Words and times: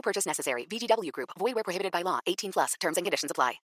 No 0.00 0.02
purchase 0.02 0.26
necessary. 0.28 0.66
VGW 0.66 1.10
Group. 1.12 1.30
Void 1.38 1.54
where 1.54 1.64
prohibited 1.64 1.92
by 1.92 2.02
law. 2.02 2.20
18 2.26 2.52
plus. 2.52 2.74
Terms 2.80 2.96
and 2.96 3.04
conditions 3.04 3.30
apply. 3.30 3.60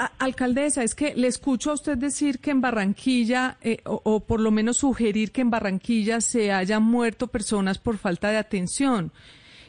A- 0.00 0.12
alcaldesa, 0.18 0.82
es 0.84 0.94
que 0.94 1.14
le 1.14 1.26
escucho 1.28 1.70
a 1.70 1.74
usted 1.74 1.96
decir 1.98 2.38
que 2.40 2.50
en 2.52 2.60
Barranquilla, 2.60 3.56
eh, 3.60 3.78
o, 3.84 4.00
o 4.04 4.20
por 4.20 4.40
lo 4.40 4.50
menos 4.50 4.76
sugerir 4.78 5.32
que 5.32 5.40
en 5.40 5.50
Barranquilla 5.50 6.20
se 6.20 6.52
hayan 6.52 6.82
muerto 6.84 7.26
personas 7.28 7.78
por 7.78 7.98
falta 7.98 8.30
de 8.30 8.36
atención. 8.36 9.12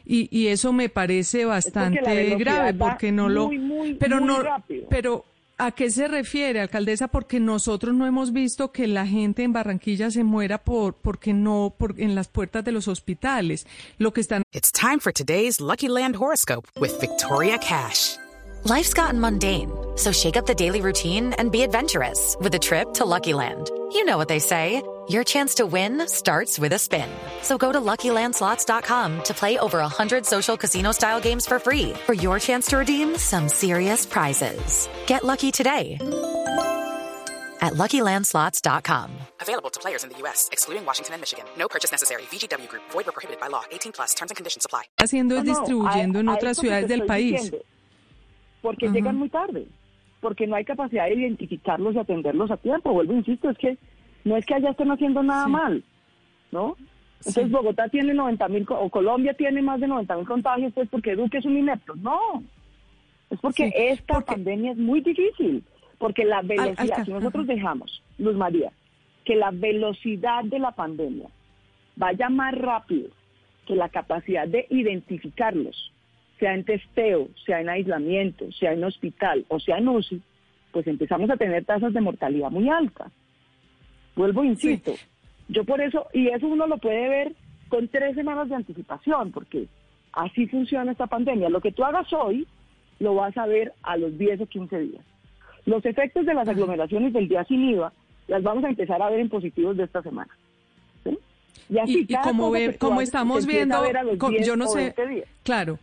Y, 0.05 0.27
y 0.35 0.47
eso 0.47 0.71
me 0.73 0.89
parece 0.89 1.45
bastante 1.45 2.01
velocidad 2.01 2.37
grave 2.39 2.71
va 2.73 2.89
porque 2.89 3.11
no 3.11 3.27
lo 3.29 3.47
muy, 3.47 3.57
muy, 3.59 3.93
pero 3.95 4.17
muy 4.19 4.27
no 4.27 4.41
rápido. 4.41 4.87
pero 4.89 5.25
¿a 5.59 5.71
qué 5.71 5.91
se 5.91 6.07
refiere, 6.07 6.61
alcaldesa? 6.61 7.07
Porque 7.09 7.39
nosotros 7.39 7.93
no 7.93 8.07
hemos 8.07 8.33
visto 8.33 8.71
que 8.71 8.87
la 8.87 9.05
gente 9.05 9.43
en 9.43 9.53
Barranquilla 9.53 10.09
se 10.09 10.23
muera 10.23 10.57
por 10.57 10.95
porque 10.95 11.33
no 11.33 11.75
por 11.77 11.99
en 11.99 12.15
las 12.15 12.27
puertas 12.27 12.63
de 12.63 12.71
los 12.71 12.87
hospitales. 12.87 13.67
Lo 13.97 14.11
que 14.13 14.21
están 14.21 14.43
It's 14.51 14.71
time 14.71 14.99
for 14.99 15.11
today's 15.11 15.59
Lucky 15.59 15.89
Land 15.89 16.15
horoscope 16.15 16.67
with 16.79 16.99
Victoria 16.99 17.59
Cash. 17.59 18.17
Life's 18.65 18.93
gotten 18.93 19.19
mundane, 19.19 19.71
so 19.95 20.11
shake 20.11 20.37
up 20.37 20.45
the 20.45 20.55
daily 20.55 20.81
routine 20.81 21.33
and 21.37 21.51
be 21.51 21.63
adventurous 21.63 22.35
with 22.41 22.53
a 22.55 22.59
trip 22.59 22.93
to 22.95 23.05
Lucky 23.05 23.33
Land. 23.33 23.69
You 23.91 24.05
know 24.05 24.17
what 24.17 24.27
they 24.27 24.39
say. 24.39 24.81
Your 25.09 25.23
chance 25.23 25.55
to 25.55 25.65
win 25.65 26.07
starts 26.07 26.59
with 26.59 26.73
a 26.73 26.77
spin. 26.79 27.09
So 27.41 27.57
go 27.57 27.71
to 27.71 27.79
LuckyLandSlots.com 27.81 29.23
to 29.23 29.33
play 29.33 29.57
over 29.57 29.79
100 29.79 30.23
social 30.25 30.55
casino-style 30.55 31.19
games 31.21 31.47
for 31.47 31.57
free 31.59 31.93
for 32.05 32.13
your 32.13 32.37
chance 32.39 32.67
to 32.67 32.77
redeem 32.77 33.17
some 33.17 33.49
serious 33.49 34.05
prizes. 34.05 34.87
Get 35.07 35.23
lucky 35.23 35.51
today 35.51 35.97
at 37.61 37.73
LuckyLandSlots.com. 37.73 39.09
Available 39.41 39.69
to 39.71 39.79
players 39.79 40.03
in 40.03 40.11
the 40.11 40.17
U.S., 40.19 40.47
excluding 40.51 40.85
Washington 40.85 41.15
and 41.15 41.21
Michigan. 41.21 41.45
No 41.57 41.67
purchase 41.67 41.91
necessary. 41.91 42.21
VGW 42.31 42.67
Group, 42.69 42.83
void 42.91 43.07
were 43.07 43.11
prohibited 43.11 43.41
by 43.41 43.47
law. 43.47 43.63
18 43.71 43.91
plus 43.91 44.13
terms 44.13 44.29
and 44.31 44.37
conditions 44.37 44.65
apply. 44.65 44.83
haciendo 44.99 45.37
es 45.37 45.43
No, 45.43 45.53
no, 45.53 45.59
distribuyendo 45.59 46.19
en 46.19 46.29
otras 46.29 46.57
ciudades 46.57 46.87
del 46.87 47.05
país. 47.07 47.51
porque 48.61 48.87
llegan 48.89 49.15
muy 49.17 49.29
tarde, 49.29 49.67
porque 50.21 50.47
no 50.47 50.55
hay 50.55 50.65
capacidad 50.65 51.05
de 51.07 51.15
identificarlos 51.15 51.95
y 51.95 51.99
atenderlos 51.99 52.51
a 52.51 52.57
tiempo. 52.57 52.91
Vuelvo, 52.93 53.13
insisto, 53.13 53.49
es 53.49 53.57
que 53.57 53.77
no 54.25 54.35
es 54.35 54.45
que 54.45 54.55
allá 54.55 54.71
estén 54.71 54.91
haciendo 54.91 55.23
nada 55.23 55.45
Sí. 55.45 55.51
mal, 55.51 55.83
¿no? 56.51 56.75
Entonces 57.19 57.45
Sí. 57.45 57.49
Bogotá 57.51 57.89
tiene 57.89 58.13
90 58.13 58.47
mil, 58.47 58.65
o 58.69 58.89
Colombia 58.89 59.33
tiene 59.33 59.61
más 59.61 59.79
de 59.79 59.87
90 59.87 60.15
mil 60.17 60.25
contagios, 60.25 60.73
pues 60.73 60.87
porque 60.89 61.15
Duque 61.15 61.37
es 61.39 61.45
un 61.45 61.57
inepto. 61.57 61.95
No, 61.95 62.43
es 63.29 63.39
porque 63.39 63.67
Sí, 63.69 63.73
esta 63.75 64.15
porque- 64.15 64.33
pandemia 64.33 64.71
es 64.71 64.77
muy 64.77 65.01
difícil, 65.01 65.63
porque 65.97 66.25
la 66.25 66.41
velocidad, 66.41 67.03
si 67.05 67.11
nosotros 67.11 67.43
ajá. 67.45 67.53
dejamos, 67.53 68.01
Luz 68.17 68.35
María, 68.35 68.71
que 69.25 69.35
la 69.35 69.51
velocidad 69.51 70.43
de 70.45 70.59
la 70.59 70.71
pandemia 70.71 71.27
vaya 71.95 72.29
más 72.29 72.53
rápido 72.57 73.09
que 73.67 73.75
la 73.75 73.89
capacidad 73.89 74.47
de 74.47 74.65
identificarlos, 74.69 75.91
sea 76.39 76.53
en 76.53 76.63
testeo, 76.63 77.27
sea 77.45 77.61
en 77.61 77.69
aislamiento, 77.69 78.51
sea 78.53 78.73
en 78.73 78.83
hospital 78.83 79.45
o 79.49 79.59
sea 79.59 79.77
en 79.77 79.87
UCI, 79.89 80.21
pues 80.71 80.87
empezamos 80.87 81.29
a 81.29 81.37
tener 81.37 81.65
tasas 81.65 81.93
de 81.93 82.01
mortalidad 82.01 82.49
muy 82.51 82.69
altas. 82.69 83.11
Vuelvo, 84.15 84.43
insisto, 84.43 84.93
yo 85.47 85.63
por 85.63 85.81
eso, 85.81 86.07
y 86.13 86.27
eso 86.29 86.47
uno 86.47 86.67
lo 86.67 86.77
puede 86.77 87.07
ver 87.09 87.33
con 87.69 87.87
tres 87.87 88.15
semanas 88.15 88.49
de 88.49 88.55
anticipación, 88.55 89.31
porque 89.31 89.67
así 90.13 90.47
funciona 90.47 90.91
esta 90.91 91.07
pandemia. 91.07 91.49
Lo 91.49 91.61
que 91.61 91.71
tú 91.71 91.83
hagas 91.83 92.11
hoy, 92.13 92.47
lo 92.99 93.15
vas 93.15 93.37
a 93.37 93.45
ver 93.45 93.73
a 93.83 93.95
los 93.97 94.17
10 94.17 94.41
o 94.41 94.45
15 94.45 94.79
días. 94.79 95.05
Los 95.65 95.85
efectos 95.85 96.25
de 96.25 96.33
las 96.33 96.47
aglomeraciones 96.47 97.13
del 97.13 97.27
día 97.27 97.43
sin 97.45 97.69
IVA 97.69 97.93
las 98.27 98.43
vamos 98.43 98.63
a 98.63 98.69
empezar 98.69 99.01
a 99.01 99.09
ver 99.09 99.19
en 99.19 99.29
positivos 99.29 99.77
de 99.77 99.83
esta 99.83 100.01
semana. 100.01 100.31
¿sí? 101.03 101.17
así 101.79 101.97
y, 101.99 102.01
y 102.01 102.05
cada 102.07 102.23
como, 102.77 103.01
estamos 103.01 103.45
viendo, 103.45 103.75
a 103.77 103.81
ver 103.81 103.97
a 103.97 104.03
los 104.03 104.17
co- 104.17 104.29
10 104.29 104.45
yo 104.47 104.55
no 104.55 104.65
o 104.65 104.69
sé, 104.69 104.93
20 104.95 105.07
días. 105.07 105.27
claro, 105.43 105.79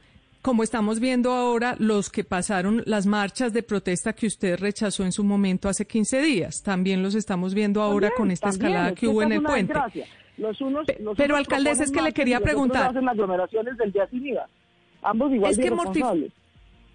como 0.47 0.62
estamos 0.62 1.01
viendo 1.01 1.33
ahora 1.33 1.75
los 1.81 2.09
que 2.09 2.23
pasaron 2.23 2.84
las 2.87 3.05
marchas 3.05 3.53
de 3.53 3.65
protesta 3.65 4.12
que 4.12 4.29
usted 4.29 4.57
rechazó 4.61 5.03
en 5.05 5.11
su 5.11 5.25
momento 5.25 5.69
hace 5.69 5.89
15 5.89 6.23
días, 6.23 6.62
también 6.62 7.03
los 7.03 7.17
estamos 7.17 7.53
viendo 7.53 7.83
ahora 7.83 8.11
También, 8.11 8.17
con 8.17 8.31
esta 8.31 8.51
también, 8.51 8.67
escalada 8.71 8.89
es 8.91 8.95
que 9.01 9.09
hubo 9.09 9.23
en 9.23 9.33
el 9.33 9.43
puente. 9.43 9.75
Los 10.39 10.61
unos, 10.61 10.87
los 11.01 11.17
pero, 11.17 11.34
alcaldesa, 11.34 11.83
es 11.83 11.91
que 11.91 12.01
le 12.01 12.12
quería 12.12 12.39
preguntar. 12.39 12.91
hacen 12.91 13.09
aglomeraciones 13.09 13.77
del 13.77 13.91
día 13.91 14.07
sin 14.09 14.25
IVA. 14.25 14.49
Ambos 15.03 15.33
igual 15.33 15.51
Es 15.51 15.59
que 15.59 15.65
mortif- 15.73 15.97
irresponsables. 15.97 16.33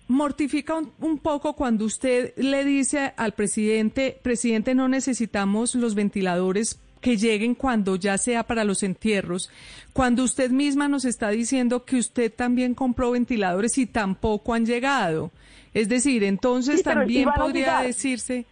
Mortifica 0.07 0.75
un, 0.75 0.93
un 1.01 1.17
poco 1.17 1.53
cuando 1.53 1.83
usted 1.83 2.33
le 2.37 2.63
dice 2.63 3.13
al 3.17 3.33
presidente, 3.33 4.17
presidente, 4.23 4.75
no 4.75 4.87
necesitamos 4.87 5.75
los 5.75 5.93
ventiladores 5.93 6.79
que 7.01 7.17
lleguen 7.17 7.55
cuando 7.55 7.95
ya 7.95 8.17
sea 8.17 8.43
para 8.43 8.63
los 8.63 8.83
entierros, 8.83 9.49
cuando 9.91 10.23
usted 10.23 10.51
misma 10.51 10.87
nos 10.87 11.03
está 11.03 11.29
diciendo 11.29 11.83
que 11.83 11.97
usted 11.97 12.31
también 12.33 12.75
compró 12.75 13.11
ventiladores 13.11 13.77
y 13.77 13.85
tampoco 13.87 14.53
han 14.53 14.65
llegado. 14.65 15.31
Es 15.73 15.89
decir, 15.89 16.23
entonces 16.23 16.77
Sí, 16.77 16.83
también 16.83 17.29
podría 17.35 17.79
decirse, 17.79 18.45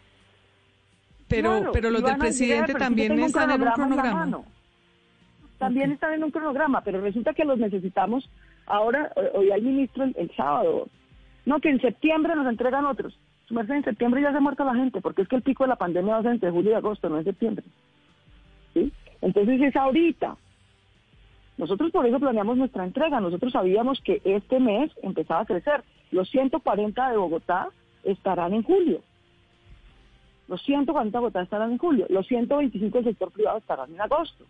pero, 1.28 1.58
Claro, 1.58 1.72
pero 1.72 1.90
los 1.92 2.04
del 2.04 2.18
presidente 2.18 2.68
llegar, 2.74 2.80
también 2.80 3.20
están 3.20 3.52
en 3.52 3.62
un 3.62 3.72
cronograma. 3.72 4.14
mano. 4.14 4.46
También 5.60 5.92
están 5.92 6.14
en 6.14 6.24
un 6.24 6.32
cronograma, 6.32 6.82
pero 6.82 7.02
resulta 7.02 7.34
que 7.34 7.44
los 7.44 7.60
necesitamos 7.60 8.30
ahora, 8.66 9.12
ho- 9.16 9.40
hoy 9.40 9.52
hay 9.52 9.62
ministro 9.62 10.06
el, 10.06 10.16
el 10.18 10.32
sábado. 10.36 10.88
No, 11.46 11.60
que 11.60 11.70
en 11.70 11.82
septiembre 11.82 12.36
nos 12.36 12.48
entregan 12.48 12.86
otros. 12.86 13.18
Su 13.48 13.54
merced, 13.54 13.74
en 13.76 13.84
septiembre 13.84 14.22
ya 14.22 14.32
se 14.32 14.38
ha 14.38 14.42
muerto 14.42 14.64
la 14.64 14.76
gente, 14.76 15.02
porque 15.02 15.22
es 15.24 15.28
que 15.28 15.36
el 15.36 15.42
pico 15.42 15.64
de 15.66 15.70
la 15.70 15.76
pandemia 15.76 16.14
va 16.14 16.20
a 16.20 16.24
ser 16.24 16.32
entre 16.32 16.52
julio 16.52 16.72
y 16.72 16.76
agosto, 16.76 17.10
no 17.10 17.18
en 17.18 17.26
septiembre. 17.26 17.66
¿Sí? 18.74 18.92
Entonces 19.22 19.62
es 19.62 19.76
ahorita. 19.76 20.38
Nosotros 21.58 21.92
por 21.92 22.06
eso 22.06 22.20
planeamos 22.20 22.58
nuestra 22.58 22.86
entrega. 22.86 23.20
Nosotros 23.20 23.52
sabíamos 23.52 24.00
que 24.02 24.22
este 24.24 24.60
mes 24.60 24.92
empezaba 25.04 25.42
a 25.42 25.46
crecer. 25.46 25.84
Los 26.12 26.30
140 26.30 27.12
de 27.12 27.18
Bogotá 27.18 27.70
estarán 28.04 28.54
en 28.54 28.64
julio. 28.64 29.02
Los 30.48 30.62
140 30.64 31.18
de 31.18 31.20
Bogotá 31.22 31.42
estarán 31.42 31.72
en 31.74 31.78
julio. 31.78 32.06
Los 32.10 32.28
125 32.28 32.98
del 33.00 33.06
sector 33.06 33.32
privado 33.32 33.58
estarán 33.58 33.92
en 33.94 34.02
agosto. 34.02 34.46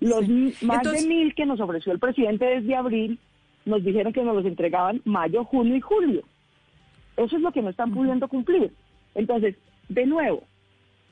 Los 0.00 0.24
Sí. 0.24 0.54
más 0.64 0.78
Entonces- 0.78 1.02
de 1.02 1.08
mil 1.08 1.34
que 1.34 1.44
nos 1.46 1.60
ofreció 1.60 1.92
el 1.92 1.98
presidente 1.98 2.44
desde 2.44 2.76
abril, 2.76 3.18
nos 3.64 3.82
dijeron 3.84 4.12
que 4.12 4.22
nos 4.22 4.36
los 4.36 4.46
entregaban 4.46 5.02
mayo, 5.04 5.44
junio 5.44 5.74
y 5.76 5.80
julio. 5.80 6.22
Eso 7.16 7.36
es 7.36 7.42
lo 7.42 7.50
que 7.50 7.60
no 7.62 7.70
están 7.70 7.92
pudiendo 7.92 8.28
cumplir. 8.28 8.72
Entonces, 9.16 9.56
de 9.88 10.06
nuevo, 10.06 10.44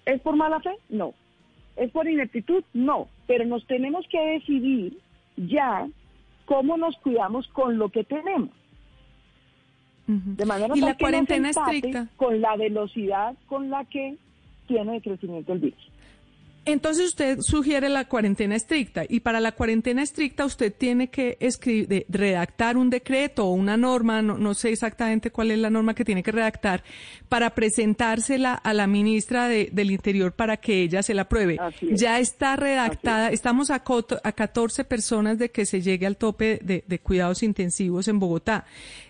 ¿es 0.05 0.21
por 0.21 0.37
mala 0.37 0.61
fe? 0.61 0.71
No. 0.89 1.13
¿Es 1.77 1.91
por 1.91 2.09
ineptitud? 2.09 2.65
No. 2.73 3.09
Pero 3.27 3.45
nos 3.45 3.67
tenemos 3.67 4.07
que 4.09 4.19
decidir 4.19 4.99
ya 5.37 5.87
cómo 6.47 6.77
nos 6.77 6.97
cuidamos 6.99 7.47
con 7.49 7.79
lo 7.79 7.91
que 7.91 8.05
tenemos. 8.05 8.51
De 10.07 10.47
manera 10.47 10.77
y 10.77 10.81
la 10.81 10.95
que 10.95 11.03
cuarentena 11.03 11.51
estricta. 11.51 12.07
con 12.17 12.41
la 12.41 12.57
velocidad 12.57 13.35
con 13.49 13.71
la 13.71 13.85
que 13.87 14.17
tiene 14.69 14.93
de 14.93 15.01
crecimiento 15.01 15.53
el 15.53 15.59
virus. 15.59 15.91
Entonces 16.67 17.07
usted 17.07 17.41
sugiere 17.43 17.89
la 17.89 18.07
cuarentena 18.07 18.57
estricta 18.57 19.05
y 19.09 19.21
para 19.21 19.39
la 19.39 19.53
cuarentena 19.53 20.03
estricta 20.03 20.45
usted 20.45 20.75
tiene 20.77 21.09
que 21.11 21.37
escribir, 21.39 21.87
de- 21.87 22.07
redactar 22.09 22.77
un 22.77 22.91
decreto 22.91 23.47
o 23.47 23.53
una 23.53 23.77
norma, 23.77 24.21
no, 24.21 24.37
no 24.37 24.53
sé 24.53 24.71
exactamente 24.71 25.31
cuál 25.31 25.53
es 25.53 25.59
la 25.59 25.71
norma 25.71 25.95
que 25.95 26.05
tiene 26.05 26.25
que 26.25 26.33
redactar, 26.33 26.83
para 27.29 27.55
presentársela 27.55 28.55
a 28.55 28.75
la 28.75 28.89
ministra 28.89 29.47
de- 29.49 29.69
del 29.73 29.93
Interior 29.93 30.33
para 30.33 30.57
que 30.57 30.83
ella 30.83 31.05
se 31.05 31.15
la 31.15 31.23
apruebe. 31.23 31.57
Es. 31.81 32.01
Ya 32.01 32.19
está 32.19 32.57
redactada, 32.57 33.31
estamos 33.31 33.71
a, 33.71 33.85
a 34.25 34.33
14 34.33 34.85
personas 34.85 35.39
de 35.39 35.51
que 35.53 35.67
se 35.67 35.81
llegue 35.81 36.05
al 36.07 36.17
tope 36.17 36.59
de, 36.65 36.83
de 36.85 36.99
cuidados 36.99 37.45
intensivos 37.45 38.09
en 38.09 38.19
Bogotá. 38.19 38.65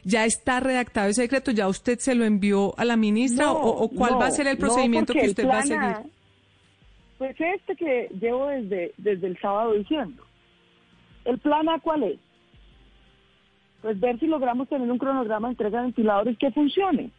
Ya 0.05 0.26
está 0.26 0.61
redactado 0.61 1.09
ese 1.09 1.23
decreto, 1.23 1.52
ya 1.52 1.69
usted 1.69 1.99
se 2.00 2.14
lo 2.14 2.26
envió 2.26 2.79
a 2.79 2.85
la 2.85 2.97
ministra 2.97 3.47
No, 3.47 3.52
o, 3.55 3.85
o 3.85 3.88
cuál 3.88 4.12
no, 4.12 4.19
va 4.19 4.26
a 4.26 4.31
ser 4.31 4.47
el 4.47 4.59
procedimiento 4.59 5.14
que 5.14 5.29
usted 5.29 5.47
va 5.47 5.61
a 5.61 5.62
seguir. 5.62 6.12
Pues 7.19 7.37
este 7.41 7.77
que 7.77 8.09
llevo 8.21 8.49
desde, 8.49 8.93
desde 8.99 9.27
el 9.27 9.39
sábado 9.39 9.73
diciendo. 9.73 10.23
¿El 11.25 11.39
plan 11.39 11.69
A 11.69 11.81
cuál 11.81 12.03
es? 12.05 12.19
Pues 13.83 13.99
ver 13.99 14.19
si 14.19 14.27
logramos 14.27 14.69
tener 14.69 14.91
un 14.91 14.99
cronograma 14.99 15.49
de 15.49 15.53
entrega 15.53 15.79
de 15.79 15.87
ventiladores 15.87 16.39
que 16.39 16.51
funcione. 16.51 17.11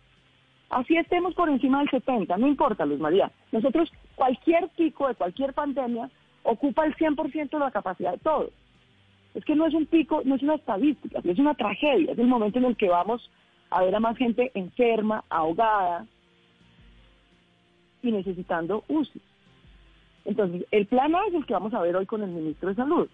Así 0.70 0.98
estemos 0.98 1.34
por 1.34 1.50
encima 1.50 1.80
del 1.80 1.90
70, 1.90 2.38
no 2.38 2.48
importa, 2.48 2.86
Luz 2.86 3.00
María. 3.00 3.32
Nosotros, 3.52 3.92
cualquier 4.16 4.68
pico 4.70 5.08
de 5.08 5.16
cualquier 5.16 5.54
pandemia 5.54 6.10
ocupa 6.44 6.86
el 6.86 6.96
100% 6.96 7.50
de 7.50 7.60
la 7.60 7.72
capacidad 7.72 8.12
de 8.12 8.18
todo. 8.18 8.50
Es 9.34 9.46
que 9.46 9.56
no 9.56 9.66
es 9.66 9.74
un 9.74 9.86
pico, 9.86 10.22
no 10.26 10.36
es 10.36 10.44
una 10.44 10.56
estadística, 10.56 11.20
es 11.24 11.40
una 11.40 11.54
tragedia. 11.54 12.12
Es 12.12 12.20
el 12.20 12.28
momento 12.28 12.60
en 12.60 12.66
el 12.66 12.76
que 12.76 12.90
vamos 12.90 13.30
a 13.70 13.84
ver 13.84 13.96
a 13.96 14.00
más 14.00 14.18
gente 14.18 14.52
enferma, 14.56 15.24
ahogada 15.30 16.06
y 18.02 18.12
necesitando 18.12 18.84
UCI. 18.88 19.22
Entonces, 20.28 20.68
el 20.72 20.86
plan 20.88 21.16
A 21.16 21.26
es 21.28 21.34
el 21.34 21.46
que 21.46 21.54
vamos 21.54 21.74
a 21.74 21.82
ver 21.82 21.96
hoy 21.96 22.06
con 22.06 22.22
el 22.22 22.30
ministro 22.30 22.68
de 22.68 22.76
Salud. 22.76 23.08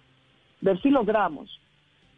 Ver 0.62 0.82
si 0.82 0.90
logramos 0.90 1.60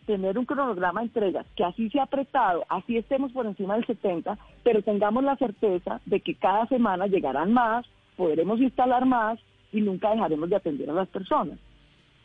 tener 0.06 0.38
un 0.38 0.46
cronograma 0.46 1.02
de 1.02 1.08
entregas 1.08 1.46
que 1.58 1.66
así 1.66 1.90
sea 1.90 2.04
apretado, 2.04 2.64
así 2.70 2.96
estemos 2.96 3.32
por 3.34 3.46
encima 3.46 3.76
del 3.76 3.86
70, 3.86 4.38
pero 4.64 4.82
tengamos 4.84 5.24
la 5.24 5.36
certeza 5.36 6.00
de 6.06 6.22
que 6.22 6.36
cada 6.36 6.66
semana 6.68 7.08
llegarán 7.08 7.52
más, 7.52 7.86
podremos 8.16 8.62
instalar 8.62 9.06
más 9.06 9.38
y 9.74 9.82
nunca 9.82 10.12
dejaremos 10.12 10.50
de 10.50 10.56
atender 10.56 10.90
a 10.90 10.94
las 10.94 11.10
personas. 11.10 11.60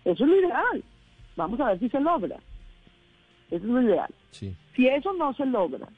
Eso 0.04 0.24
es 0.24 0.30
lo 0.30 0.36
ideal. 0.38 0.84
Vamos 1.36 1.58
a 1.58 1.68
ver 1.68 1.80
si 1.80 1.88
se 1.88 1.98
logra. 1.98 2.36
Eso 3.50 3.64
es 3.64 3.70
lo 3.70 3.82
ideal. 3.82 4.14
Sí. 4.30 4.54
Si 4.76 4.86
eso 4.86 5.12
no 5.14 5.34
se 5.34 5.44
logra, 5.44 5.88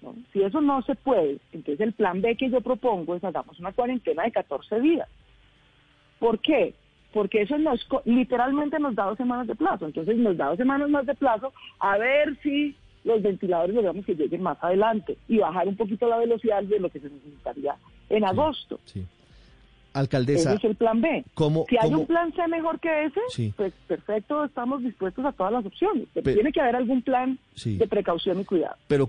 ¿no? 0.00 0.14
si 0.32 0.42
eso 0.42 0.60
no 0.60 0.80
se 0.82 0.94
puede, 0.94 1.38
entonces 1.52 1.80
el 1.80 1.92
plan 1.92 2.20
B 2.20 2.36
que 2.36 2.50
yo 2.50 2.60
propongo 2.60 3.16
es 3.16 3.24
hagamos 3.24 3.58
una 3.58 3.72
cuarentena 3.72 4.22
de 4.22 4.30
14 4.30 4.80
días. 4.80 5.08
¿Por 6.18 6.38
qué? 6.40 6.74
Porque 7.12 7.42
eso 7.42 7.56
nos 7.58 7.86
literalmente 8.04 8.78
nos 8.78 8.94
da 8.94 9.04
dos 9.06 9.16
semanas 9.16 9.46
de 9.46 9.54
plazo. 9.54 9.86
Entonces 9.86 10.16
nos 10.16 10.36
da 10.36 10.48
dos 10.48 10.58
semanas 10.58 10.88
más 10.90 11.06
de 11.06 11.14
plazo 11.14 11.52
a 11.78 11.96
ver 11.98 12.36
si 12.42 12.74
los 13.04 13.22
ventiladores 13.22 13.74
logramos 13.74 14.04
que 14.04 14.14
lleguen 14.14 14.42
más 14.42 14.58
adelante 14.62 15.16
y 15.28 15.38
bajar 15.38 15.68
un 15.68 15.76
poquito 15.76 16.08
la 16.08 16.18
velocidad 16.18 16.62
de 16.64 16.80
lo 16.80 16.90
que 16.90 17.00
se 17.00 17.08
necesitaría 17.08 17.76
en 18.10 18.24
agosto. 18.24 18.80
Sí. 18.84 19.04
Alcaldesa, 19.94 20.50
Ese 20.50 20.58
es 20.58 20.64
el 20.64 20.76
plan 20.76 21.00
B. 21.00 21.24
¿cómo- 21.32 21.64
si 21.70 21.76
hay 21.78 21.88
cómo- 21.88 22.00
un 22.02 22.06
plan 22.06 22.30
C 22.34 22.46
mejor 22.48 22.78
que 22.80 23.04
ese, 23.06 23.20
Sí. 23.30 23.54
pues 23.56 23.72
perfecto, 23.86 24.44
estamos 24.44 24.82
dispuestos 24.82 25.24
a 25.24 25.32
todas 25.32 25.54
las 25.54 25.64
opciones. 25.64 26.06
Pero 26.12 26.24
Pe- 26.24 26.34
tiene 26.34 26.52
que 26.52 26.60
haber 26.60 26.76
algún 26.76 27.00
plan 27.00 27.38
Sí. 27.54 27.78
de 27.78 27.86
precaución 27.88 28.38
y 28.40 28.44
cuidado. 28.44 28.76
pero 28.88 29.08